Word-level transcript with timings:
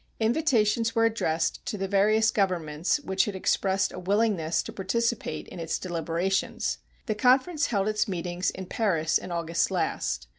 Invitations 0.19 0.95
were 0.95 1.05
addressed 1.05 1.63
to 1.67 1.77
the 1.77 1.87
various 1.87 2.31
governments 2.31 2.99
which 3.01 3.25
had 3.25 3.35
expressed 3.35 3.93
a 3.93 3.99
willingness 3.99 4.63
to 4.63 4.73
participate 4.73 5.47
in 5.49 5.59
its 5.59 5.77
deliberations. 5.77 6.79
The 7.05 7.13
conference 7.13 7.67
held 7.67 7.87
its 7.87 8.07
meetings 8.07 8.49
in 8.49 8.65
Paris 8.65 9.19
in 9.19 9.31
August 9.31 9.69
last. 9.69 10.27